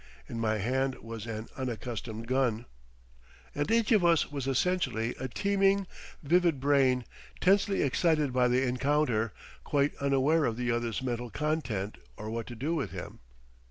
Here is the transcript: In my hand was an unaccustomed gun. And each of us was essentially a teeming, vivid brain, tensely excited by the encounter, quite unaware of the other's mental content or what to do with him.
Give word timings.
In 0.27 0.39
my 0.39 0.57
hand 0.57 0.95
was 0.95 1.27
an 1.27 1.47
unaccustomed 1.55 2.25
gun. 2.25 2.65
And 3.53 3.69
each 3.69 3.91
of 3.91 4.03
us 4.03 4.31
was 4.31 4.47
essentially 4.47 5.13
a 5.19 5.27
teeming, 5.27 5.85
vivid 6.23 6.59
brain, 6.59 7.05
tensely 7.39 7.83
excited 7.83 8.33
by 8.33 8.47
the 8.47 8.63
encounter, 8.67 9.31
quite 9.63 9.95
unaware 9.97 10.45
of 10.45 10.57
the 10.57 10.71
other's 10.71 11.03
mental 11.03 11.29
content 11.29 11.99
or 12.17 12.31
what 12.31 12.47
to 12.47 12.55
do 12.55 12.73
with 12.73 12.89
him. 12.89 13.19